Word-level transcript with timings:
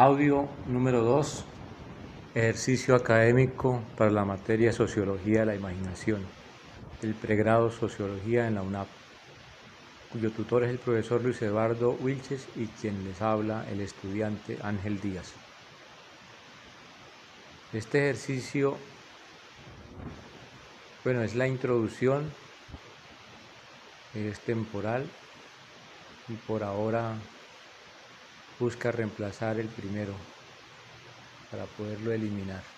Audio 0.00 0.48
número 0.68 1.02
2. 1.02 1.44
Ejercicio 2.36 2.94
académico 2.94 3.82
para 3.96 4.12
la 4.12 4.24
materia 4.24 4.72
Sociología 4.72 5.40
de 5.40 5.46
la 5.46 5.56
Imaginación 5.56 6.24
del 7.02 7.14
pregrado 7.14 7.72
Sociología 7.72 8.46
en 8.46 8.54
la 8.54 8.62
UNAP, 8.62 8.86
cuyo 10.12 10.30
tutor 10.30 10.62
es 10.62 10.70
el 10.70 10.78
profesor 10.78 11.20
Luis 11.20 11.42
Eduardo 11.42 11.96
Wilches 12.00 12.46
y 12.54 12.66
quien 12.66 13.02
les 13.02 13.20
habla 13.20 13.68
el 13.72 13.80
estudiante 13.80 14.56
Ángel 14.62 15.00
Díaz. 15.00 15.32
Este 17.72 18.04
ejercicio, 18.04 18.76
bueno, 21.02 21.22
es 21.22 21.34
la 21.34 21.48
introducción, 21.48 22.30
es 24.14 24.38
temporal 24.38 25.08
y 26.28 26.34
por 26.34 26.62
ahora 26.62 27.16
busca 28.58 28.92
reemplazar 28.92 29.58
el 29.58 29.72
primero 29.72 30.34
para 31.50 31.74
poderlo 31.74 32.10
eliminar. 32.12 32.77